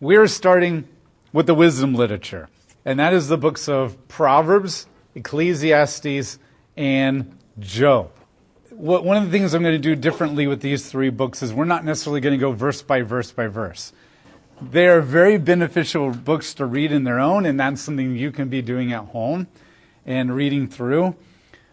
we're 0.00 0.26
starting 0.26 0.88
with 1.30 1.46
the 1.46 1.54
wisdom 1.54 1.94
literature, 1.94 2.48
and 2.86 2.98
that 2.98 3.12
is 3.12 3.28
the 3.28 3.36
books 3.36 3.68
of 3.68 4.08
Proverbs, 4.08 4.86
Ecclesiastes, 5.14 6.38
and 6.74 7.36
Job. 7.58 8.10
One 8.70 9.18
of 9.18 9.24
the 9.26 9.30
things 9.30 9.52
I'm 9.52 9.62
going 9.62 9.74
to 9.74 9.78
do 9.78 9.94
differently 9.94 10.46
with 10.46 10.62
these 10.62 10.90
three 10.90 11.10
books 11.10 11.42
is 11.42 11.52
we're 11.52 11.66
not 11.66 11.84
necessarily 11.84 12.22
going 12.22 12.32
to 12.32 12.40
go 12.40 12.52
verse 12.52 12.80
by 12.80 13.02
verse 13.02 13.30
by 13.30 13.46
verse. 13.46 13.92
They 14.62 14.88
are 14.88 15.02
very 15.02 15.36
beneficial 15.36 16.10
books 16.12 16.54
to 16.54 16.64
read 16.64 16.92
in 16.92 17.04
their 17.04 17.20
own, 17.20 17.44
and 17.44 17.60
that's 17.60 17.82
something 17.82 18.16
you 18.16 18.32
can 18.32 18.48
be 18.48 18.62
doing 18.62 18.94
at 18.94 19.04
home 19.06 19.48
and 20.06 20.34
reading 20.34 20.66
through. 20.66 21.14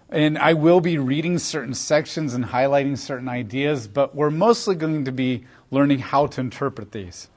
And 0.10 0.38
I 0.38 0.54
will 0.54 0.82
be 0.82 0.98
reading 0.98 1.38
certain 1.38 1.74
sections 1.74 2.34
and 2.34 2.46
highlighting 2.46 2.98
certain 2.98 3.30
ideas, 3.30 3.88
but 3.88 4.14
we're 4.14 4.30
mostly 4.30 4.76
going 4.76 5.06
to 5.06 5.14
be 5.14 5.46
learning 5.72 6.00
how 6.00 6.28
to 6.28 6.42
interpret 6.42 6.92
these. 6.92 7.30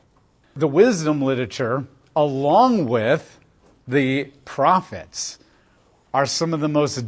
The 0.60 0.68
wisdom 0.68 1.22
literature, 1.22 1.86
along 2.14 2.86
with 2.86 3.40
the 3.88 4.24
prophets, 4.44 5.38
are 6.12 6.26
some 6.26 6.52
of 6.52 6.60
the 6.60 6.68
most 6.68 7.02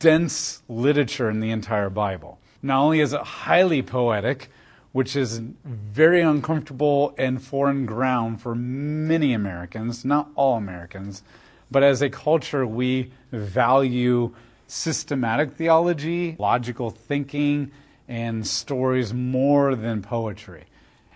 dense 0.00 0.60
literature 0.68 1.30
in 1.30 1.38
the 1.38 1.52
entire 1.52 1.88
Bible. 1.88 2.40
Not 2.64 2.80
only 2.80 2.98
is 2.98 3.12
it 3.12 3.20
highly 3.20 3.80
poetic, 3.80 4.50
which 4.90 5.14
is 5.14 5.40
very 5.64 6.20
uncomfortable 6.20 7.14
and 7.16 7.40
foreign 7.40 7.86
ground 7.86 8.42
for 8.42 8.56
many 8.56 9.32
Americans, 9.34 10.04
not 10.04 10.28
all 10.34 10.56
Americans, 10.56 11.22
but 11.70 11.84
as 11.84 12.02
a 12.02 12.10
culture, 12.10 12.66
we 12.66 13.12
value 13.30 14.34
systematic 14.66 15.52
theology, 15.52 16.34
logical 16.40 16.90
thinking, 16.90 17.70
and 18.08 18.44
stories 18.44 19.14
more 19.14 19.76
than 19.76 20.02
poetry. 20.02 20.64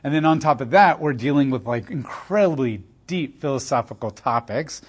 And 0.02 0.14
then 0.14 0.24
on 0.24 0.38
top 0.38 0.60
of 0.60 0.70
that, 0.70 1.00
we're 1.00 1.12
dealing 1.12 1.50
with 1.50 1.66
like 1.66 1.90
incredibly 1.90 2.82
deep 3.06 3.40
philosophical 3.40 4.10
topics, 4.10 4.82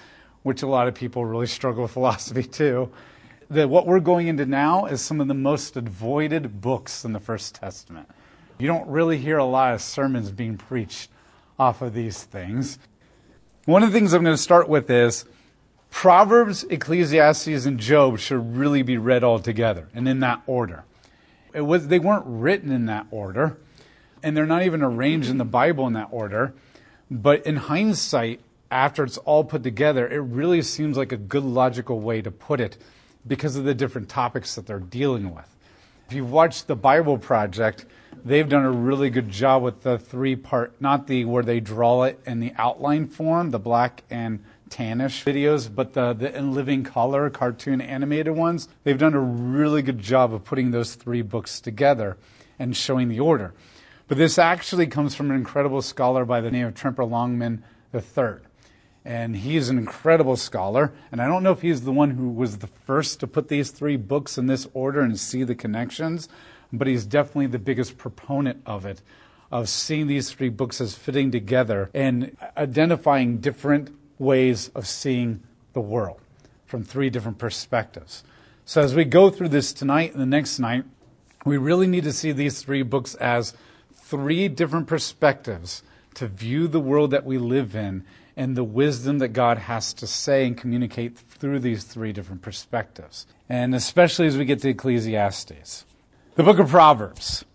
which 0.44 0.62
a 0.62 0.68
lot 0.68 0.88
of 0.88 0.96
people 0.96 1.26
really 1.26 1.48
struggle 1.48 1.84
with 1.84 1.92
philosophy 1.94 2.44
too. 2.44 2.92
That 3.50 3.70
what 3.70 3.86
we're 3.86 4.00
going 4.00 4.28
into 4.28 4.46
now 4.46 4.86
is 4.86 5.02
some 5.02 5.20
of 5.20 5.28
the 5.28 5.34
most 5.34 5.76
avoided 5.76 6.62
books 6.62 7.04
in 7.04 7.12
the 7.12 7.20
First 7.20 7.56
Testament. 7.56 8.08
You 8.58 8.68
don't 8.68 8.88
really 8.88 9.18
hear 9.18 9.38
a 9.38 9.46
lot 9.46 9.74
of 9.74 9.82
sermons 9.82 10.32
being 10.32 10.58
preached 10.58 11.10
off 11.60 11.82
of 11.82 11.94
these 11.94 12.24
things. 12.24 12.80
One 13.66 13.84
of 13.84 13.92
the 13.92 13.98
things 13.98 14.14
I'm 14.14 14.24
going 14.24 14.36
to 14.36 14.42
start 14.42 14.70
with 14.70 14.90
is 14.90 15.26
Proverbs, 15.90 16.64
Ecclesiastes, 16.64 17.66
and 17.66 17.80
Job 17.80 18.18
should 18.18 18.56
really 18.56 18.82
be 18.82 18.98
read 18.98 19.24
all 19.24 19.40
together 19.40 19.90
and 19.94 20.08
in 20.08 20.22
that 20.22 20.42
order. 20.48 20.86
It 21.54 21.62
was, 21.62 21.90
they 21.90 22.00
weren't 22.00 22.24
written 22.26 22.72
in 22.72 22.86
that 22.86 23.06
order, 23.12 23.58
and 24.24 24.36
they're 24.36 24.46
not 24.46 24.64
even 24.64 24.82
arranged 24.82 25.30
in 25.30 25.38
the 25.38 25.46
Bible 25.46 25.88
in 25.88 25.94
that 25.94 26.10
order. 26.12 26.54
But 27.10 27.46
in 27.46 27.58
hindsight, 27.58 28.40
after 28.70 29.04
it's 29.04 29.18
all 29.18 29.44
put 29.44 29.64
together, 29.64 30.08
it 30.08 30.20
really 30.20 30.62
seems 30.62 30.96
like 30.96 31.12
a 31.12 31.18
good 31.18 31.44
logical 31.44 32.00
way 32.00 32.22
to 32.22 32.32
put 32.32 32.62
it 32.62 32.78
because 33.28 33.56
of 33.56 33.66
the 33.66 33.74
different 33.74 34.10
topics 34.10 34.56
that 34.56 34.66
they're 34.66 34.80
dealing 34.80 35.36
with. 35.36 35.56
If 36.08 36.14
you've 36.14 36.32
watched 36.32 36.68
the 36.68 36.76
Bible 36.76 37.18
Project, 37.18 37.86
they've 38.24 38.48
done 38.48 38.64
a 38.64 38.72
really 38.72 39.10
good 39.10 39.30
job 39.30 39.64
with 39.64 39.84
the 39.84 39.98
three 39.98 40.36
part, 40.36 40.74
not 40.82 41.08
the 41.08 41.26
where 41.26 41.44
they 41.44 41.60
draw 41.60 42.04
it 42.04 42.20
in 42.26 42.40
the 42.40 42.54
outline 42.58 43.08
form, 43.08 43.52
the 43.52 43.60
black 43.60 44.04
and 44.10 44.44
tannish 44.70 45.24
videos, 45.24 45.74
but 45.74 45.94
the, 45.94 46.14
the 46.14 46.36
in 46.36 46.54
living 46.54 46.84
color 46.84 47.30
cartoon 47.30 47.82
animated 47.82 48.34
ones. 48.34 48.70
They've 48.84 48.98
done 48.98 49.14
a 49.14 49.20
really 49.20 49.82
good 49.82 50.00
job 50.00 50.34
of 50.34 50.44
putting 50.44 50.72
those 50.72 50.96
three 50.96 51.22
books 51.22 51.60
together 51.60 52.18
and 52.58 52.76
showing 52.76 53.10
the 53.10 53.20
order. 53.20 53.54
But 54.12 54.18
this 54.18 54.38
actually 54.38 54.88
comes 54.88 55.16
from 55.16 55.32
an 55.32 55.38
incredible 55.38 55.82
scholar 55.82 56.26
by 56.26 56.42
the 56.42 56.52
name 56.52 56.68
of 56.68 56.74
Tremper 56.74 57.10
Longman 57.10 57.64
III. 57.96 58.46
And 59.06 59.38
he's 59.38 59.70
an 59.70 59.78
incredible 59.78 60.36
scholar. 60.36 60.92
And 61.14 61.22
I 61.22 61.28
don't 61.28 61.44
know 61.44 61.54
if 61.54 61.62
he's 61.62 61.84
the 61.84 61.94
one 61.94 62.10
who 62.12 62.28
was 62.28 62.58
the 62.58 62.68
first 62.68 63.22
to 63.22 63.28
put 63.28 63.48
these 63.48 63.72
three 63.72 63.96
books 63.96 64.38
in 64.38 64.48
this 64.48 64.68
order 64.74 65.00
and 65.00 65.18
see 65.18 65.46
the 65.46 65.56
connections, 65.56 66.28
but 66.74 66.88
he's 66.88 67.06
definitely 67.06 67.46
the 67.46 67.58
biggest 67.58 67.98
proponent 67.98 68.62
of 68.66 68.86
it, 68.86 69.02
of 69.50 69.70
seeing 69.70 70.08
these 70.08 70.30
three 70.30 70.50
books 70.50 70.82
as 70.82 70.94
fitting 70.94 71.32
together 71.32 71.90
and 71.94 72.36
identifying 72.58 73.38
different 73.38 73.96
ways 74.20 74.72
of 74.76 74.88
seeing 74.88 75.42
the 75.72 75.80
world 75.80 76.20
from 76.66 76.84
three 76.84 77.10
different 77.10 77.38
perspectives. 77.38 78.26
So 78.66 78.82
as 78.82 78.94
we 78.94 79.06
go 79.06 79.30
through 79.30 79.48
this 79.48 79.72
tonight 79.72 80.12
and 80.12 80.22
the 80.22 80.26
next 80.26 80.60
night, 80.60 80.84
we 81.46 81.56
really 81.56 81.88
need 81.88 82.04
to 82.04 82.12
see 82.12 82.34
these 82.34 82.62
three 82.62 82.84
books 82.84 83.16
as 83.16 83.54
three 84.12 84.50
different 84.50 84.88
perspectives 84.88 85.84
to 86.16 86.28
view 86.28 86.68
the 86.68 86.82
world 86.82 87.12
that 87.12 87.26
we 87.26 87.38
live 87.38 87.78
in 87.78 88.04
and 88.36 88.58
the 88.58 88.64
wisdom 88.64 89.20
that 89.20 89.30
God 89.30 89.58
has 89.58 89.94
to 89.94 90.06
say 90.06 90.46
and 90.46 90.58
communicate 90.58 91.18
through 91.18 91.60
these 91.60 91.86
three 91.86 92.12
different 92.12 92.42
perspectives. 92.42 93.26
And 93.48 93.74
especially 93.74 94.28
as 94.28 94.38
we 94.38 94.44
get 94.44 94.60
to 94.64 94.70
Ecclesiastes. 94.70 95.86
The 96.36 96.44
book 96.44 96.60
of 96.60 96.70
Proverbs. 96.70 97.46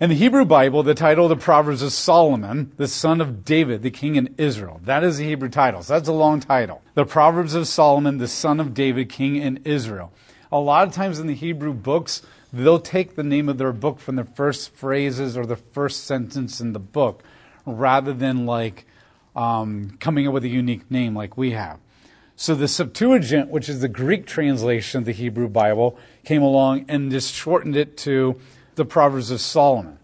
In 0.00 0.10
the 0.10 0.14
Hebrew 0.14 0.44
Bible, 0.44 0.84
the 0.84 0.94
title 0.94 1.24
of 1.24 1.30
the 1.30 1.44
Proverbs 1.44 1.82
is 1.82 1.94
Solomon, 1.94 2.72
the 2.76 2.86
son 2.86 3.20
of 3.20 3.44
David, 3.44 3.82
the 3.82 3.90
king 3.90 4.14
in 4.14 4.32
Israel. 4.38 4.80
That 4.84 5.02
is 5.02 5.18
the 5.18 5.24
Hebrew 5.24 5.48
title. 5.48 5.82
So 5.82 5.94
that's 5.94 6.08
a 6.08 6.12
long 6.12 6.38
title. 6.38 6.80
The 6.94 7.06
Proverbs 7.06 7.54
of 7.54 7.66
Solomon, 7.66 8.18
the 8.18 8.28
son 8.28 8.60
of 8.60 8.72
David, 8.72 9.08
king 9.08 9.34
in 9.34 9.60
Israel. 9.64 10.12
A 10.52 10.60
lot 10.60 10.86
of 10.86 10.94
times 10.94 11.18
in 11.18 11.26
the 11.26 11.34
Hebrew 11.34 11.72
books, 11.72 12.22
they'll 12.52 12.80
take 12.80 13.14
the 13.14 13.22
name 13.22 13.48
of 13.48 13.58
their 13.58 13.72
book 13.72 13.98
from 13.98 14.16
the 14.16 14.24
first 14.24 14.74
phrases 14.74 15.36
or 15.36 15.46
the 15.46 15.56
first 15.56 16.04
sentence 16.04 16.60
in 16.60 16.72
the 16.72 16.78
book 16.78 17.22
rather 17.66 18.12
than 18.12 18.46
like 18.46 18.86
um, 19.36 19.96
coming 20.00 20.26
up 20.26 20.34
with 20.34 20.44
a 20.44 20.48
unique 20.48 20.90
name 20.90 21.14
like 21.14 21.36
we 21.36 21.52
have. 21.52 21.78
So 22.36 22.54
the 22.54 22.68
Septuagint, 22.68 23.50
which 23.50 23.68
is 23.68 23.80
the 23.80 23.88
Greek 23.88 24.24
translation 24.26 24.98
of 24.98 25.04
the 25.04 25.12
Hebrew 25.12 25.48
Bible, 25.48 25.98
came 26.24 26.42
along 26.42 26.84
and 26.88 27.10
just 27.10 27.34
shortened 27.34 27.76
it 27.76 27.96
to 27.98 28.40
the 28.76 28.84
Proverbs 28.84 29.30
of 29.30 29.40
Solomon. 29.40 29.98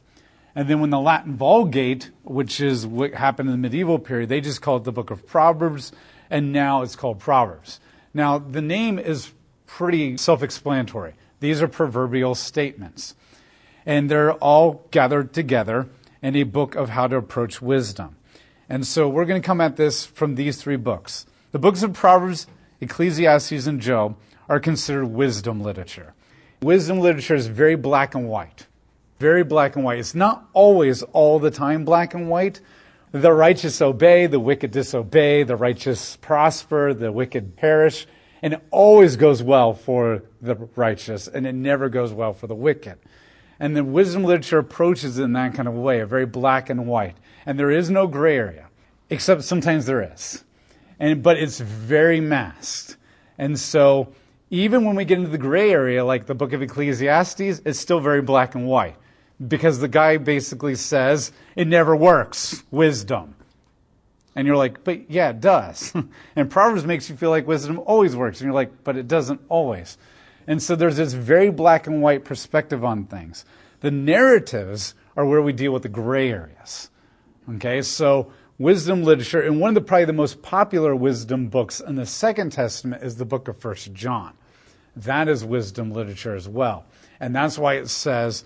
And 0.54 0.69
then 0.69 0.81
when 0.81 0.91
the 0.91 1.00
Latin 1.00 1.37
Vulgate, 1.37 2.10
which 2.22 2.60
is 2.60 2.87
what 2.87 3.15
happened 3.15 3.49
in 3.49 3.53
the 3.53 3.59
medieval 3.59 3.99
period, 3.99 4.28
they 4.28 4.41
just 4.41 4.62
called 4.62 4.83
it 4.83 4.84
the 4.84 4.93
book 4.93 5.10
of 5.10 5.27
Proverbs, 5.27 5.93
and 6.31 6.53
now 6.53 6.83
it's 6.83 6.97
called 6.97 7.19
Proverbs. 7.19 7.81
Now, 8.12 8.38
the 8.38 8.62
name 8.62 8.99
is 8.99 9.33
pretty 9.66 10.16
self 10.16 10.43
explanatory. 10.43 11.15
These 11.44 11.60
are 11.60 11.69
proverbial 11.69 12.34
statements. 12.34 13.15
And 13.84 14.10
they're 14.10 14.32
all 14.32 14.87
gathered 14.91 15.34
together 15.34 15.91
in 16.22 16.34
a 16.37 16.44
book 16.44 16.75
of 16.75 16.88
how 16.88 17.06
to 17.06 17.16
approach 17.16 17.60
wisdom. 17.60 18.16
And 18.66 18.87
so 18.87 19.10
we're 19.10 19.27
going 19.27 19.43
to 19.43 19.47
come 19.47 19.60
at 19.60 19.77
this 19.77 20.06
from 20.06 20.37
these 20.37 20.56
three 20.56 20.77
books 20.77 21.27
the 21.53 21.59
books 21.59 21.83
of 21.83 21.93
Proverbs, 21.93 22.47
Ecclesiastes, 22.81 23.66
and 23.66 23.78
Job 23.78 24.16
are 24.49 24.59
considered 24.59 25.04
wisdom 25.04 25.62
literature. 25.62 26.15
Wisdom 26.62 27.00
literature 27.00 27.34
is 27.34 27.47
very 27.47 27.77
black 27.77 28.15
and 28.15 28.27
white. 28.27 28.66
Very 29.19 29.44
black 29.44 29.77
and 29.77 29.84
white. 29.84 29.99
It's 29.99 30.15
not 30.15 30.49
always 30.54 31.03
all 31.03 31.38
the 31.38 31.50
time 31.50 31.84
black 31.84 32.15
and 32.15 32.31
white. 32.31 32.62
The 33.12 33.34
righteous 33.34 33.83
obey, 33.83 34.28
the 34.28 34.41
wicked 34.41 34.71
disobey, 34.71 35.43
the 35.43 35.56
righteous 35.56 36.16
prosper, 36.16 36.94
the 36.94 37.12
wicked 37.12 37.54
perish. 37.56 38.06
And 38.44 38.55
it 38.55 38.62
always 38.71 39.16
goes 39.16 39.43
well 39.43 39.75
for 39.75 40.22
the 40.41 40.55
righteous, 40.77 41.27
and 41.27 41.49
it 41.49 41.55
never 41.55 41.88
goes 41.88 42.12
well 42.12 42.32
for 42.32 42.47
the 42.47 42.55
wicked. 42.55 42.99
And 43.59 43.77
the 43.77 43.82
wisdom 43.82 44.22
literature 44.22 44.59
approaches 44.59 45.19
it 45.19 45.25
in 45.25 45.32
that 45.32 45.55
kind 45.55 45.66
of 45.66 45.75
way, 45.75 45.99
a 45.99 46.06
very 46.06 46.27
black 46.27 46.71
and 46.71 46.87
white. 46.87 47.16
And 47.44 47.59
there 47.59 47.72
is 47.72 47.91
no 47.91 48.06
gray 48.06 48.37
area, 48.37 48.69
except 49.10 49.43
sometimes 49.43 49.87
there 49.87 50.12
is 50.12 50.44
and 50.99 51.22
but 51.22 51.37
it's 51.37 51.60
very 51.60 52.21
masked. 52.21 52.97
And 53.38 53.59
so 53.59 54.12
even 54.50 54.84
when 54.84 54.97
we 54.97 55.04
get 55.04 55.19
into 55.19 55.31
the 55.31 55.38
gray 55.38 55.71
area, 55.71 56.04
like 56.04 56.27
the 56.27 56.34
book 56.34 56.53
of 56.53 56.62
Ecclesiastes, 56.62 57.60
it's 57.65 57.78
still 57.78 58.00
very 58.00 58.22
black 58.22 58.54
and 58.54 58.66
white. 58.66 58.97
Because 59.49 59.81
the 59.81 59.88
guy 59.88 60.16
basically 60.16 60.77
says, 60.77 61.33
it 61.56 61.66
never 61.66 61.97
works, 61.97 62.62
wisdom. 62.71 63.34
And 64.37 64.47
you're 64.47 64.56
like, 64.56 64.83
but 64.84 65.10
yeah, 65.10 65.31
it 65.31 65.41
does. 65.41 65.92
and 66.36 66.51
Proverbs 66.51 66.84
makes 66.84 67.09
you 67.09 67.16
feel 67.16 67.31
like 67.31 67.47
wisdom 67.47 67.81
always 67.86 68.16
works. 68.16 68.41
And 68.41 68.47
you're 68.47 68.54
like, 68.54 68.84
but 68.84 68.97
it 68.97 69.07
doesn't 69.07 69.41
always. 69.48 69.97
And 70.47 70.63
so 70.63 70.77
there's 70.77 70.97
this 70.97 71.13
very 71.13 71.51
black 71.51 71.86
and 71.86 72.03
white 72.03 72.25
perspective 72.25 72.84
on 72.84 73.04
things. 73.04 73.45
The 73.81 73.91
narratives 73.91 74.95
are 75.16 75.25
where 75.25 75.42
we 75.42 75.53
deal 75.53 75.72
with 75.72 75.83
the 75.83 75.89
gray 75.89 76.31
areas. 76.31 76.91
Okay, 77.57 77.83
so 77.83 78.33
wisdom 78.59 79.03
literature, 79.04 79.41
and 79.41 79.60
one 79.60 79.69
of 79.69 79.75
the 79.75 79.81
probably 79.83 80.07
the 80.07 80.13
most 80.13 80.42
popular 80.42 80.97
wisdom 80.97 81.48
books 81.48 81.81
in 81.81 81.97
the 81.97 82.07
Second 82.07 82.53
Testament 82.53 83.03
is 83.03 83.16
the 83.16 83.25
book 83.25 83.48
of 83.48 83.59
First 83.59 83.92
John. 83.92 84.34
That 84.97 85.28
is 85.28 85.45
wisdom 85.45 85.92
literature 85.92 86.34
as 86.34 86.48
well. 86.48 86.86
And 87.21 87.34
that's 87.34 87.59
why 87.59 87.75
it 87.75 87.89
says, 87.89 88.45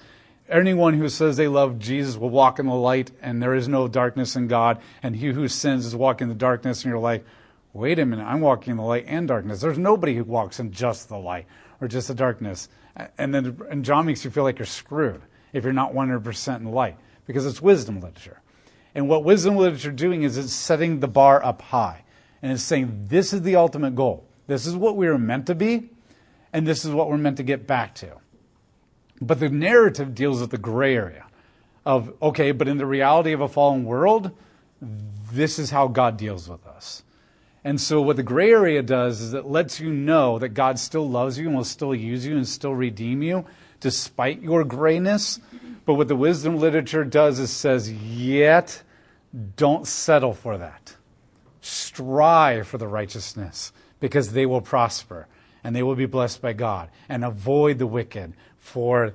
anyone 0.48 0.94
who 0.94 1.08
says 1.08 1.36
they 1.36 1.48
love 1.48 1.78
Jesus 1.78 2.16
will 2.16 2.30
walk 2.30 2.58
in 2.58 2.66
the 2.66 2.74
light 2.74 3.10
and 3.20 3.42
there 3.42 3.54
is 3.54 3.68
no 3.68 3.88
darkness 3.88 4.36
in 4.36 4.48
God, 4.48 4.80
and 5.02 5.16
he 5.16 5.28
who 5.28 5.48
sins 5.48 5.86
is 5.86 5.94
walking 5.94 6.26
in 6.26 6.28
the 6.28 6.34
darkness, 6.34 6.84
and 6.84 6.90
you're 6.90 7.00
like, 7.00 7.24
wait 7.72 7.98
a 7.98 8.06
minute, 8.06 8.24
I'm 8.24 8.40
walking 8.40 8.72
in 8.72 8.76
the 8.76 8.82
light 8.82 9.04
and 9.06 9.28
darkness. 9.28 9.60
There's 9.60 9.78
nobody 9.78 10.16
who 10.16 10.24
walks 10.24 10.58
in 10.58 10.72
just 10.72 11.08
the 11.08 11.18
light 11.18 11.46
or 11.80 11.88
just 11.88 12.08
the 12.08 12.14
darkness. 12.14 12.68
And 13.16 13.34
then 13.34 13.60
and 13.70 13.84
John 13.84 14.06
makes 14.06 14.24
you 14.24 14.30
feel 14.30 14.42
like 14.42 14.58
you're 14.58 14.66
screwed 14.66 15.22
if 15.52 15.64
you're 15.64 15.72
not 15.72 15.92
100% 15.92 16.56
in 16.56 16.64
the 16.64 16.70
light 16.70 16.96
because 17.26 17.46
it's 17.46 17.62
wisdom 17.62 18.00
literature. 18.00 18.40
And 18.94 19.08
what 19.08 19.22
wisdom 19.22 19.56
literature 19.56 19.92
doing 19.92 20.22
is 20.22 20.36
it's 20.36 20.52
setting 20.52 21.00
the 21.00 21.08
bar 21.08 21.44
up 21.44 21.62
high. 21.62 22.04
And 22.42 22.52
it's 22.52 22.62
saying 22.62 23.06
this 23.08 23.32
is 23.32 23.42
the 23.42 23.56
ultimate 23.56 23.94
goal. 23.94 24.26
This 24.46 24.66
is 24.66 24.74
what 24.74 24.96
we 24.96 25.06
are 25.08 25.18
meant 25.18 25.46
to 25.46 25.54
be, 25.54 25.90
and 26.52 26.66
this 26.66 26.84
is 26.84 26.90
what 26.90 27.08
we're 27.10 27.18
meant 27.18 27.36
to 27.36 27.42
get 27.42 27.66
back 27.66 27.94
to. 27.96 28.16
But 29.20 29.40
the 29.40 29.48
narrative 29.48 30.14
deals 30.14 30.40
with 30.40 30.50
the 30.50 30.58
gray 30.58 30.94
area 30.94 31.26
of, 31.84 32.12
okay, 32.22 32.52
but 32.52 32.68
in 32.68 32.78
the 32.78 32.86
reality 32.86 33.32
of 33.32 33.40
a 33.40 33.48
fallen 33.48 33.84
world, 33.84 34.30
this 35.32 35.58
is 35.58 35.70
how 35.70 35.88
God 35.88 36.16
deals 36.16 36.48
with 36.48 36.66
us. 36.66 37.02
And 37.64 37.80
so, 37.80 38.00
what 38.00 38.16
the 38.16 38.22
gray 38.22 38.50
area 38.50 38.82
does 38.82 39.20
is 39.20 39.34
it 39.34 39.44
lets 39.44 39.80
you 39.80 39.92
know 39.92 40.38
that 40.38 40.50
God 40.50 40.78
still 40.78 41.08
loves 41.08 41.38
you 41.38 41.48
and 41.48 41.56
will 41.56 41.64
still 41.64 41.94
use 41.94 42.24
you 42.24 42.36
and 42.36 42.46
still 42.46 42.74
redeem 42.74 43.22
you 43.22 43.44
despite 43.80 44.40
your 44.42 44.64
grayness. 44.64 45.40
But 45.84 45.94
what 45.94 46.08
the 46.08 46.16
wisdom 46.16 46.58
literature 46.58 47.04
does 47.04 47.38
is 47.38 47.50
says, 47.50 47.92
yet 47.92 48.82
don't 49.56 49.86
settle 49.86 50.34
for 50.34 50.58
that. 50.58 50.96
Strive 51.60 52.66
for 52.68 52.78
the 52.78 52.88
righteousness 52.88 53.72
because 54.00 54.32
they 54.32 54.46
will 54.46 54.60
prosper 54.60 55.26
and 55.64 55.74
they 55.74 55.82
will 55.82 55.96
be 55.96 56.06
blessed 56.06 56.40
by 56.40 56.52
God. 56.52 56.90
And 57.08 57.24
avoid 57.24 57.78
the 57.78 57.86
wicked, 57.86 58.34
for 58.68 59.14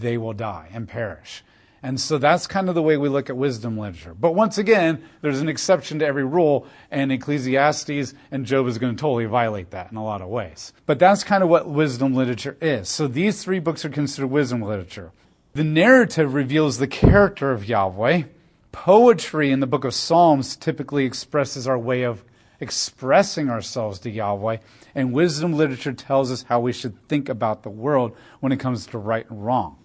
they 0.00 0.16
will 0.16 0.32
die 0.32 0.68
and 0.72 0.88
perish. 0.88 1.42
And 1.82 2.00
so 2.00 2.16
that's 2.16 2.46
kind 2.46 2.68
of 2.68 2.76
the 2.76 2.82
way 2.82 2.96
we 2.96 3.08
look 3.08 3.28
at 3.28 3.36
wisdom 3.36 3.76
literature. 3.76 4.14
But 4.14 4.36
once 4.36 4.56
again, 4.56 5.02
there's 5.20 5.40
an 5.40 5.48
exception 5.48 5.98
to 5.98 6.06
every 6.06 6.24
rule, 6.24 6.64
and 6.92 7.10
Ecclesiastes 7.10 8.14
and 8.30 8.46
Job 8.46 8.68
is 8.68 8.78
going 8.78 8.94
to 8.94 9.00
totally 9.00 9.24
violate 9.24 9.72
that 9.72 9.90
in 9.90 9.96
a 9.96 10.04
lot 10.04 10.22
of 10.22 10.28
ways. 10.28 10.72
But 10.86 11.00
that's 11.00 11.24
kind 11.24 11.42
of 11.42 11.48
what 11.48 11.68
wisdom 11.68 12.14
literature 12.14 12.56
is. 12.60 12.88
So 12.88 13.08
these 13.08 13.42
three 13.42 13.58
books 13.58 13.84
are 13.84 13.90
considered 13.90 14.28
wisdom 14.28 14.62
literature. 14.62 15.10
The 15.54 15.64
narrative 15.64 16.34
reveals 16.34 16.78
the 16.78 16.86
character 16.86 17.50
of 17.50 17.68
Yahweh. 17.68 18.22
Poetry 18.70 19.50
in 19.50 19.58
the 19.58 19.66
book 19.66 19.84
of 19.84 19.92
Psalms 19.92 20.54
typically 20.54 21.04
expresses 21.04 21.66
our 21.66 21.78
way 21.78 22.04
of 22.04 22.22
expressing 22.62 23.50
ourselves 23.50 23.98
to 23.98 24.08
Yahweh, 24.08 24.58
and 24.94 25.12
wisdom 25.12 25.52
literature 25.52 25.92
tells 25.92 26.30
us 26.30 26.44
how 26.44 26.60
we 26.60 26.72
should 26.72 26.96
think 27.08 27.28
about 27.28 27.64
the 27.64 27.68
world 27.68 28.16
when 28.38 28.52
it 28.52 28.60
comes 28.60 28.86
to 28.86 28.98
right 28.98 29.28
and 29.28 29.44
wrong. 29.44 29.76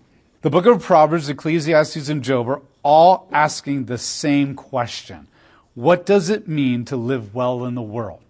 The 0.44 0.51
book 0.51 0.68
of 0.68 0.83
Proverbs, 0.83 1.27
Ecclesiastes, 1.27 2.07
and 2.07 2.24
Job 2.24 2.47
are 2.47 2.62
all 2.83 3.27
asking 3.33 3.85
the 3.85 3.97
same 3.97 4.53
question 4.53 5.27
What 5.74 6.06
does 6.06 6.29
it 6.29 6.47
mean 6.47 6.85
to 6.85 6.95
live 6.95 7.33
well 7.33 7.65
in 7.65 7.74
the 7.74 7.81
world? 7.81 8.21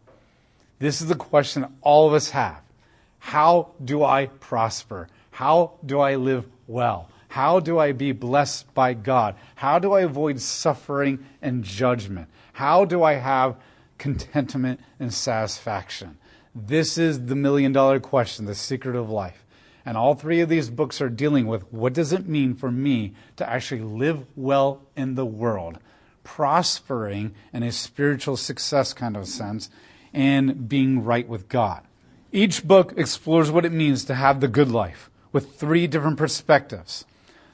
This 0.80 1.02
is 1.02 1.08
the 1.08 1.16
question 1.16 1.68
all 1.82 2.08
of 2.08 2.14
us 2.14 2.30
have. 2.30 2.62
How 3.20 3.72
do 3.84 4.02
I 4.02 4.28
prosper? 4.28 5.10
How 5.32 5.74
do 5.86 6.00
I 6.00 6.16
live 6.16 6.46
well? 6.68 7.10
How 7.28 7.60
do 7.60 7.78
I 7.80 7.92
be 7.92 8.14
blessed 8.14 8.74
by 8.74 8.94
God? 8.94 9.36
How 9.56 9.78
do 9.78 9.92
I 9.92 10.02
avoid 10.02 10.40
suffering 10.40 11.26
and 11.42 11.66
judgment? 11.66 12.30
How 12.54 12.86
do 12.86 13.04
I 13.04 13.16
have 13.16 13.58
contentment 13.98 14.80
and 15.00 15.14
satisfaction? 15.14 16.18
This 16.56 16.98
is 16.98 17.26
the 17.26 17.36
million 17.36 17.72
dollar 17.72 18.00
question, 18.00 18.46
the 18.46 18.56
secret 18.56 18.96
of 18.96 19.10
life. 19.10 19.46
And 19.86 19.96
all 19.96 20.16
three 20.16 20.42
of 20.42 20.50
these 20.50 20.70
books 20.70 21.00
are 21.00 21.10
dealing 21.10 21.48
with 21.48 21.72
what 21.72 21.94
does 21.94 22.12
it 22.12 22.28
mean 22.28 22.56
for 22.56 22.72
me 22.72 23.14
to 23.38 23.50
actually 23.50 23.82
live 23.82 24.26
well 24.36 24.82
in 24.96 25.16
the 25.16 25.26
world, 25.26 25.80
prospering 26.24 27.34
in 27.54 27.64
a 27.64 27.72
spiritual 27.72 28.36
success 28.36 28.94
kind 28.94 29.16
of 29.16 29.28
sense, 29.28 29.70
and 30.14 30.68
being 30.68 31.04
right 31.04 31.28
with 31.28 31.48
God. 31.48 31.84
Each 32.32 32.68
book 32.68 32.94
explores 32.98 33.50
what 33.50 33.64
it 33.64 33.72
means 33.72 34.04
to 34.06 34.16
have 34.16 34.42
the 34.42 34.50
good 34.50 34.70
life 34.70 35.10
with 35.32 35.56
three 35.56 35.88
different 35.88 36.18
perspectives. 36.18 37.06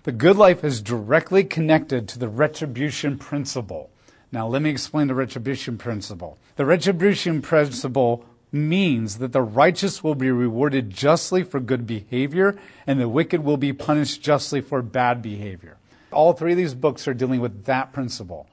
The 0.03 0.11
good 0.11 0.35
life 0.35 0.63
is 0.63 0.81
directly 0.81 1.43
connected 1.43 2.07
to 2.09 2.19
the 2.19 2.27
retribution 2.27 3.17
principle. 3.17 3.91
Now, 4.33 4.47
let 4.47 4.63
me 4.63 4.71
explain 4.71 5.07
the 5.07 5.13
retribution 5.13 5.77
principle. 5.77 6.39
The 6.56 6.65
retribution 6.65 7.44
principle 7.44 8.25
means 8.51 9.19
that 9.19 9.31
the 9.31 9.44
righteous 9.44 10.03
will 10.03 10.15
be 10.15 10.31
rewarded 10.31 10.89
justly 10.89 11.44
for 11.44 11.59
good 11.59 11.85
behavior 11.85 12.57
and 12.88 13.00
the 13.00 13.07
wicked 13.07 13.44
will 13.44 13.57
be 13.57 13.71
punished 13.74 14.24
justly 14.24 14.59
for 14.59 14.81
bad 14.81 15.21
behavior. 15.21 15.77
All 16.12 16.33
three 16.33 16.53
of 16.53 16.57
these 16.57 16.74
books 16.74 17.07
are 17.07 17.13
dealing 17.13 17.41
with 17.41 17.65
that 17.65 17.94
principle. 17.94 18.47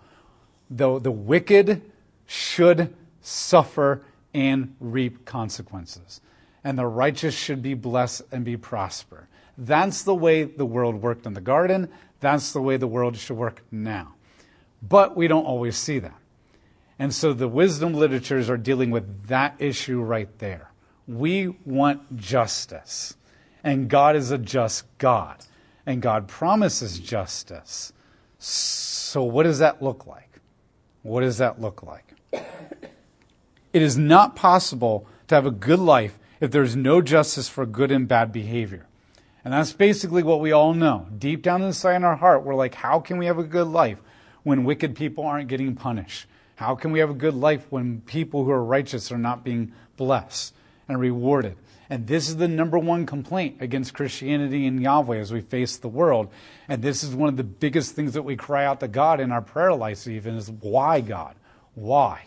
Though 0.68 0.98
the 0.98 1.10
wicked 1.10 1.80
should 2.26 2.94
suffer 3.22 4.02
and 4.34 4.76
reap 4.80 5.24
consequences, 5.24 6.20
and 6.62 6.78
the 6.78 6.86
righteous 6.86 7.34
should 7.34 7.62
be 7.62 7.72
blessed 7.72 8.22
and 8.30 8.44
be 8.44 8.58
prosper. 8.58 9.28
That's 9.56 10.02
the 10.02 10.14
way 10.14 10.44
the 10.44 10.66
world 10.66 10.96
worked 10.96 11.24
in 11.24 11.32
the 11.32 11.40
garden. 11.40 11.88
That's 12.20 12.52
the 12.52 12.60
way 12.60 12.76
the 12.76 12.86
world 12.86 13.16
should 13.16 13.38
work 13.38 13.62
now. 13.70 14.14
But 14.82 15.16
we 15.16 15.28
don't 15.28 15.44
always 15.44 15.76
see 15.76 15.98
that. 15.98 16.16
And 16.98 17.14
so 17.14 17.32
the 17.32 17.48
wisdom 17.48 17.94
literatures 17.94 18.50
are 18.50 18.56
dealing 18.56 18.90
with 18.90 19.28
that 19.28 19.56
issue 19.58 20.00
right 20.00 20.28
there. 20.38 20.70
We 21.08 21.48
want 21.64 22.16
justice. 22.16 23.16
And 23.64 23.88
God 23.88 24.16
is 24.16 24.30
a 24.30 24.38
just 24.38 24.84
God. 24.98 25.44
And 25.86 26.02
God 26.02 26.28
promises 26.28 26.98
justice. 26.98 27.92
So, 28.38 29.22
what 29.22 29.42
does 29.42 29.58
that 29.58 29.82
look 29.82 30.06
like? 30.06 30.40
What 31.02 31.22
does 31.22 31.38
that 31.38 31.60
look 31.60 31.82
like? 31.82 32.14
It 33.72 33.82
is 33.82 33.96
not 33.96 34.34
possible 34.34 35.06
to 35.28 35.36
have 35.36 35.46
a 35.46 35.52
good 35.52 35.78
life 35.78 36.18
if 36.40 36.50
there's 36.50 36.74
no 36.74 37.00
justice 37.00 37.48
for 37.48 37.64
good 37.66 37.92
and 37.92 38.08
bad 38.08 38.32
behavior. 38.32 38.88
And 39.44 39.54
that's 39.54 39.72
basically 39.72 40.24
what 40.24 40.40
we 40.40 40.50
all 40.50 40.74
know. 40.74 41.06
Deep 41.16 41.42
down 41.42 41.62
inside 41.62 41.94
in 41.94 42.04
our 42.04 42.16
heart, 42.16 42.42
we're 42.42 42.56
like, 42.56 42.74
how 42.74 42.98
can 42.98 43.16
we 43.16 43.26
have 43.26 43.38
a 43.38 43.44
good 43.44 43.68
life 43.68 43.98
when 44.42 44.64
wicked 44.64 44.94
people 44.94 45.24
aren't 45.24 45.48
getting 45.48 45.74
punished? 45.74 46.26
How 46.56 46.74
can 46.74 46.92
we 46.92 46.98
have 46.98 47.10
a 47.10 47.14
good 47.14 47.34
life 47.34 47.66
when 47.70 48.02
people 48.02 48.44
who 48.44 48.50
are 48.50 48.62
righteous 48.62 49.10
are 49.10 49.18
not 49.18 49.44
being 49.44 49.72
blessed 49.96 50.54
and 50.88 51.00
rewarded? 51.00 51.56
And 51.88 52.06
this 52.06 52.28
is 52.28 52.36
the 52.36 52.46
number 52.46 52.78
one 52.78 53.04
complaint 53.04 53.56
against 53.60 53.94
Christianity 53.94 54.66
and 54.66 54.80
Yahweh 54.80 55.18
as 55.18 55.32
we 55.32 55.40
face 55.40 55.76
the 55.76 55.88
world. 55.88 56.30
And 56.68 56.82
this 56.82 57.02
is 57.02 57.16
one 57.16 57.28
of 57.28 57.36
the 57.36 57.44
biggest 57.44 57.96
things 57.96 58.12
that 58.12 58.22
we 58.22 58.36
cry 58.36 58.64
out 58.64 58.78
to 58.80 58.88
God 58.88 59.20
in 59.20 59.32
our 59.32 59.42
prayer 59.42 59.74
lives, 59.74 60.08
even 60.08 60.36
is 60.36 60.50
why, 60.50 61.00
God? 61.00 61.34
Why? 61.74 62.26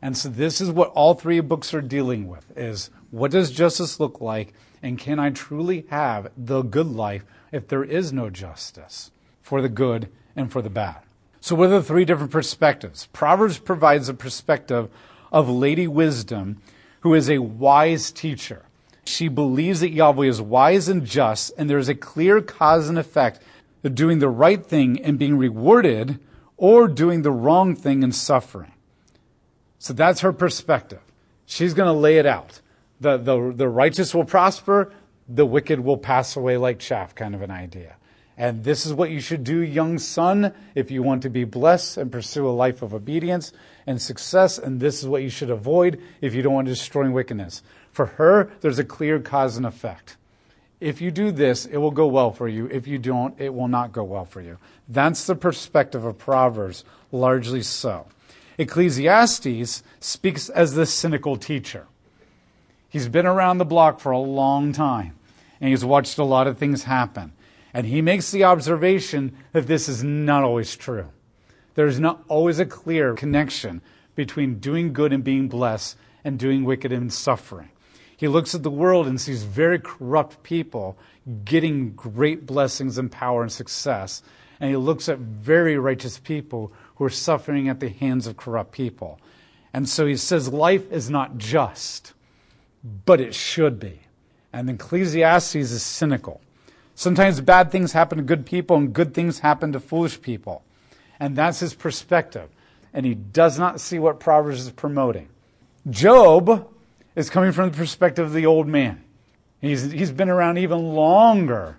And 0.00 0.16
so 0.16 0.28
this 0.28 0.60
is 0.60 0.70
what 0.70 0.90
all 0.90 1.14
three 1.14 1.40
books 1.40 1.74
are 1.74 1.82
dealing 1.82 2.28
with 2.28 2.56
is 2.56 2.90
what 3.10 3.32
does 3.32 3.50
justice 3.50 4.00
look 4.00 4.20
like? 4.20 4.54
And 4.82 4.98
can 4.98 5.18
I 5.18 5.30
truly 5.30 5.86
have 5.90 6.30
the 6.36 6.62
good 6.62 6.86
life 6.86 7.24
if 7.50 7.68
there 7.68 7.84
is 7.84 8.12
no 8.12 8.30
justice 8.30 9.10
for 9.42 9.60
the 9.60 9.68
good 9.68 10.08
and 10.34 10.52
for 10.52 10.62
the 10.62 10.70
bad? 10.70 11.05
So, 11.46 11.54
what 11.54 11.66
are 11.66 11.78
the 11.78 11.82
three 11.84 12.04
different 12.04 12.32
perspectives? 12.32 13.06
Proverbs 13.12 13.58
provides 13.58 14.08
a 14.08 14.14
perspective 14.14 14.90
of 15.30 15.48
Lady 15.48 15.86
Wisdom, 15.86 16.60
who 17.02 17.14
is 17.14 17.30
a 17.30 17.38
wise 17.38 18.10
teacher. 18.10 18.64
She 19.04 19.28
believes 19.28 19.78
that 19.78 19.92
Yahweh 19.92 20.26
is 20.26 20.42
wise 20.42 20.88
and 20.88 21.04
just, 21.06 21.52
and 21.56 21.70
there 21.70 21.78
is 21.78 21.88
a 21.88 21.94
clear 21.94 22.40
cause 22.40 22.88
and 22.88 22.98
effect 22.98 23.40
of 23.84 23.94
doing 23.94 24.18
the 24.18 24.28
right 24.28 24.66
thing 24.66 25.00
and 25.00 25.20
being 25.20 25.38
rewarded, 25.38 26.18
or 26.56 26.88
doing 26.88 27.22
the 27.22 27.30
wrong 27.30 27.76
thing 27.76 28.02
and 28.02 28.12
suffering. 28.12 28.72
So 29.78 29.92
that's 29.92 30.22
her 30.22 30.32
perspective. 30.32 31.02
She's 31.44 31.74
going 31.74 31.86
to 31.86 31.92
lay 31.92 32.18
it 32.18 32.26
out. 32.26 32.60
The, 33.00 33.18
the, 33.18 33.52
the 33.54 33.68
righteous 33.68 34.12
will 34.16 34.24
prosper, 34.24 34.92
the 35.28 35.46
wicked 35.46 35.78
will 35.78 35.98
pass 35.98 36.34
away 36.34 36.56
like 36.56 36.80
chaff, 36.80 37.14
kind 37.14 37.36
of 37.36 37.42
an 37.42 37.52
idea. 37.52 37.94
And 38.38 38.64
this 38.64 38.84
is 38.84 38.92
what 38.92 39.10
you 39.10 39.20
should 39.20 39.44
do, 39.44 39.60
young 39.60 39.98
son, 39.98 40.52
if 40.74 40.90
you 40.90 41.02
want 41.02 41.22
to 41.22 41.30
be 41.30 41.44
blessed 41.44 41.96
and 41.96 42.12
pursue 42.12 42.46
a 42.46 42.50
life 42.50 42.82
of 42.82 42.92
obedience 42.92 43.52
and 43.86 44.00
success. 44.00 44.58
And 44.58 44.78
this 44.78 45.02
is 45.02 45.08
what 45.08 45.22
you 45.22 45.30
should 45.30 45.50
avoid 45.50 46.02
if 46.20 46.34
you 46.34 46.42
don't 46.42 46.52
want 46.52 46.66
to 46.66 46.72
destroy 46.74 47.10
wickedness. 47.10 47.62
For 47.92 48.06
her, 48.06 48.50
there's 48.60 48.78
a 48.78 48.84
clear 48.84 49.20
cause 49.20 49.56
and 49.56 49.64
effect. 49.64 50.16
If 50.80 51.00
you 51.00 51.10
do 51.10 51.32
this, 51.32 51.64
it 51.64 51.78
will 51.78 51.90
go 51.90 52.06
well 52.06 52.30
for 52.30 52.46
you. 52.46 52.66
If 52.66 52.86
you 52.86 52.98
don't, 52.98 53.40
it 53.40 53.54
will 53.54 53.68
not 53.68 53.92
go 53.92 54.04
well 54.04 54.26
for 54.26 54.42
you. 54.42 54.58
That's 54.86 55.26
the 55.26 55.34
perspective 55.34 56.04
of 56.04 56.18
Proverbs, 56.18 56.84
largely 57.10 57.62
so. 57.62 58.06
Ecclesiastes 58.58 59.82
speaks 60.00 60.48
as 60.50 60.74
the 60.74 60.84
cynical 60.84 61.36
teacher. 61.36 61.86
He's 62.90 63.08
been 63.08 63.26
around 63.26 63.58
the 63.58 63.64
block 63.64 64.00
for 64.00 64.12
a 64.12 64.18
long 64.18 64.72
time, 64.72 65.14
and 65.60 65.70
he's 65.70 65.84
watched 65.84 66.18
a 66.18 66.24
lot 66.24 66.46
of 66.46 66.58
things 66.58 66.84
happen. 66.84 67.32
And 67.76 67.88
he 67.88 68.00
makes 68.00 68.30
the 68.30 68.42
observation 68.42 69.36
that 69.52 69.66
this 69.66 69.86
is 69.86 70.02
not 70.02 70.42
always 70.42 70.76
true. 70.76 71.10
There's 71.74 72.00
not 72.00 72.24
always 72.26 72.58
a 72.58 72.64
clear 72.64 73.12
connection 73.12 73.82
between 74.14 74.60
doing 74.60 74.94
good 74.94 75.12
and 75.12 75.22
being 75.22 75.48
blessed 75.48 75.98
and 76.24 76.38
doing 76.38 76.64
wicked 76.64 76.90
and 76.90 77.12
suffering. 77.12 77.68
He 78.16 78.28
looks 78.28 78.54
at 78.54 78.62
the 78.62 78.70
world 78.70 79.06
and 79.06 79.20
sees 79.20 79.42
very 79.42 79.78
corrupt 79.78 80.42
people 80.42 80.96
getting 81.44 81.92
great 81.92 82.46
blessings 82.46 82.96
and 82.96 83.12
power 83.12 83.42
and 83.42 83.52
success. 83.52 84.22
And 84.58 84.70
he 84.70 84.76
looks 84.78 85.06
at 85.06 85.18
very 85.18 85.76
righteous 85.76 86.18
people 86.18 86.72
who 86.94 87.04
are 87.04 87.10
suffering 87.10 87.68
at 87.68 87.80
the 87.80 87.90
hands 87.90 88.26
of 88.26 88.38
corrupt 88.38 88.72
people. 88.72 89.20
And 89.74 89.86
so 89.86 90.06
he 90.06 90.16
says 90.16 90.48
life 90.48 90.90
is 90.90 91.10
not 91.10 91.36
just, 91.36 92.14
but 93.04 93.20
it 93.20 93.34
should 93.34 93.78
be. 93.78 94.00
And 94.50 94.70
Ecclesiastes 94.70 95.56
is 95.56 95.82
cynical. 95.82 96.40
Sometimes 96.98 97.42
bad 97.42 97.70
things 97.70 97.92
happen 97.92 98.16
to 98.16 98.24
good 98.24 98.46
people 98.46 98.74
and 98.74 98.90
good 98.90 99.12
things 99.12 99.40
happen 99.40 99.70
to 99.72 99.80
foolish 99.80 100.20
people. 100.22 100.64
And 101.20 101.36
that's 101.36 101.60
his 101.60 101.74
perspective. 101.74 102.48
And 102.94 103.04
he 103.04 103.14
does 103.14 103.58
not 103.58 103.82
see 103.82 103.98
what 103.98 104.18
Proverbs 104.18 104.62
is 104.62 104.70
promoting. 104.70 105.28
Job 105.90 106.72
is 107.14 107.28
coming 107.28 107.52
from 107.52 107.70
the 107.70 107.76
perspective 107.76 108.24
of 108.24 108.32
the 108.32 108.46
old 108.46 108.66
man. 108.66 109.04
He's, 109.60 109.92
he's 109.92 110.10
been 110.10 110.30
around 110.30 110.56
even 110.56 110.94
longer 110.94 111.76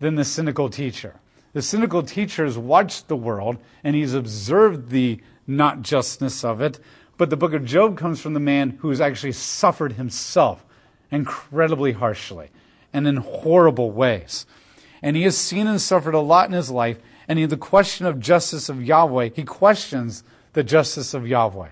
than 0.00 0.16
the 0.16 0.24
cynical 0.24 0.68
teacher. 0.68 1.14
The 1.52 1.62
cynical 1.62 2.02
teacher 2.02 2.44
has 2.44 2.58
watched 2.58 3.06
the 3.06 3.16
world 3.16 3.58
and 3.84 3.94
he's 3.94 4.14
observed 4.14 4.90
the 4.90 5.20
not 5.46 5.82
justness 5.82 6.44
of 6.44 6.60
it. 6.60 6.80
But 7.16 7.30
the 7.30 7.36
book 7.36 7.54
of 7.54 7.64
Job 7.64 7.96
comes 7.96 8.20
from 8.20 8.34
the 8.34 8.40
man 8.40 8.78
who 8.80 8.88
has 8.88 9.00
actually 9.00 9.32
suffered 9.32 9.92
himself 9.92 10.64
incredibly 11.12 11.92
harshly 11.92 12.50
and 12.96 13.06
in 13.06 13.16
horrible 13.16 13.90
ways. 13.90 14.46
And 15.02 15.16
he 15.16 15.24
has 15.24 15.36
seen 15.36 15.66
and 15.66 15.80
suffered 15.80 16.14
a 16.14 16.20
lot 16.20 16.48
in 16.48 16.54
his 16.54 16.70
life. 16.70 16.98
And 17.28 17.38
in 17.38 17.50
the 17.50 17.56
question 17.58 18.06
of 18.06 18.18
justice 18.18 18.70
of 18.70 18.82
Yahweh, 18.82 19.30
he 19.36 19.44
questions 19.44 20.24
the 20.54 20.64
justice 20.64 21.12
of 21.12 21.28
Yahweh. 21.28 21.68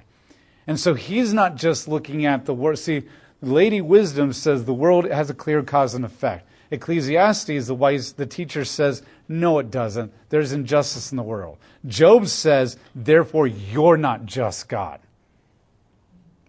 And 0.66 0.78
so 0.78 0.92
he's 0.92 1.32
not 1.32 1.56
just 1.56 1.88
looking 1.88 2.26
at 2.26 2.44
the 2.44 2.52
world. 2.52 2.78
See, 2.78 3.04
Lady 3.40 3.80
Wisdom 3.80 4.34
says 4.34 4.64
the 4.64 4.74
world 4.74 5.06
has 5.06 5.30
a 5.30 5.34
clear 5.34 5.62
cause 5.62 5.94
and 5.94 6.04
effect. 6.04 6.46
Ecclesiastes, 6.70 7.66
the 7.66 7.74
wise, 7.74 8.12
the 8.12 8.26
teacher 8.26 8.64
says, 8.64 9.02
no, 9.26 9.58
it 9.58 9.70
doesn't. 9.70 10.12
There's 10.28 10.52
injustice 10.52 11.10
in 11.10 11.16
the 11.16 11.22
world. 11.22 11.56
Job 11.86 12.26
says, 12.26 12.76
therefore, 12.94 13.46
you're 13.46 13.96
not 13.96 14.26
just 14.26 14.68
God. 14.68 15.00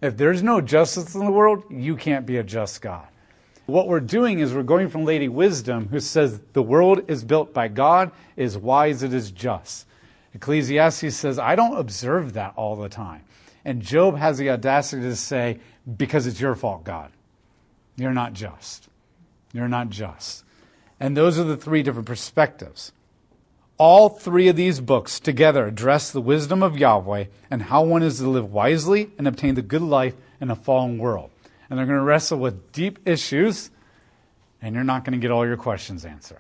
If 0.02 0.18
there's 0.18 0.44
no 0.44 0.60
justice 0.60 1.16
in 1.16 1.24
the 1.24 1.32
world, 1.32 1.64
you 1.70 1.96
can't 1.96 2.26
be 2.26 2.38
a 2.38 2.44
just 2.44 2.82
God. 2.82 3.08
What 3.66 3.88
we're 3.88 4.00
doing 4.00 4.40
is 4.40 4.54
we're 4.54 4.64
going 4.64 4.90
from 4.90 5.06
Lady 5.06 5.28
Wisdom, 5.28 5.88
who 5.90 6.00
says 6.00 6.40
the 6.54 6.62
world 6.62 7.02
is 7.08 7.24
built 7.24 7.54
by 7.54 7.68
God, 7.68 8.12
is 8.36 8.58
wise, 8.58 9.02
it 9.02 9.14
is 9.14 9.32
just. 9.32 9.88
Ecclesiastes 10.36 11.16
says, 11.16 11.40
I 11.40 11.56
don't 11.56 11.78
observe 11.78 12.34
that 12.34 12.54
all 12.56 12.76
the 12.76 12.90
time. 12.90 13.24
And 13.64 13.82
Job 13.82 14.18
has 14.18 14.38
the 14.38 14.52
audacity 14.52 15.02
to 15.02 15.16
say, 15.16 15.60
because 15.98 16.28
it's 16.28 16.40
your 16.40 16.56
fault, 16.56 16.84
God. 16.84 17.12
You're 17.96 18.14
not 18.14 18.34
just. 18.34 18.88
You're 19.54 19.68
not 19.68 19.90
just. 19.90 20.44
And 21.00 21.18
those 21.18 21.40
are 21.40 21.44
the 21.44 21.58
three 21.58 21.82
different 21.82 22.08
perspectives. 22.08 22.92
All 23.78 24.10
three 24.10 24.48
of 24.48 24.56
these 24.56 24.80
books 24.80 25.20
together 25.20 25.66
address 25.66 26.12
the 26.12 26.22
wisdom 26.22 26.62
of 26.62 26.78
Yahweh 26.78 27.26
and 27.50 27.64
how 27.64 27.84
one 27.84 28.04
is 28.04 28.20
to 28.20 28.30
live 28.30 28.52
wisely 28.52 29.12
and 29.18 29.28
obtain 29.28 29.56
the 29.56 29.62
good 29.62 29.82
life 29.82 30.16
in 30.40 30.52
a 30.52 30.56
fallen 30.56 30.98
world. 30.98 31.32
And 31.70 31.80
they're 31.80 31.86
going 31.86 31.98
to 31.98 32.04
wrestle 32.04 32.40
with 32.40 32.72
deep 32.72 33.00
issues, 33.08 33.72
and 34.62 34.76
you're 34.76 34.84
not 34.84 35.04
going 35.04 35.20
to 35.20 35.22
get 35.22 35.32
all 35.32 35.46
your 35.46 35.58
questions 35.58 36.06
answered. 36.06 36.40